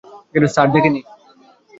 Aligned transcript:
Sir, 0.47 0.67
দেখেনি। 0.73 1.01